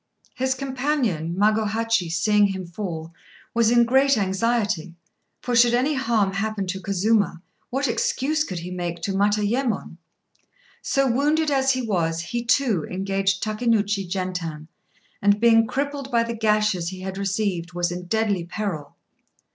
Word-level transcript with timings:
His 0.33 0.55
companion 0.55 1.35
Magohachi, 1.37 2.09
seeing 2.11 2.47
him 2.47 2.65
fall, 2.65 3.13
was 3.53 3.69
in 3.69 3.85
great 3.85 4.17
anxiety; 4.17 4.95
for 5.43 5.55
should 5.55 5.75
any 5.75 5.93
harm 5.93 6.33
happen 6.33 6.65
to 6.65 6.81
Kazuma, 6.81 7.43
what 7.69 7.87
excuse 7.87 8.43
could 8.43 8.57
he 8.57 8.71
make 8.71 9.03
to 9.03 9.13
Matayémon? 9.13 9.97
So, 10.81 11.05
wounded 11.05 11.51
as 11.51 11.73
he 11.73 11.83
was, 11.83 12.19
he 12.21 12.43
too 12.43 12.83
engaged 12.89 13.43
Takénouchi 13.43 14.09
Gentan, 14.09 14.69
and, 15.21 15.39
being 15.39 15.67
crippled 15.67 16.09
by 16.09 16.23
the 16.23 16.33
gashes 16.35 16.89
he 16.89 17.01
had 17.01 17.19
received, 17.19 17.73
was 17.73 17.91
in 17.91 18.07
deadly 18.07 18.43
peril. 18.43 18.95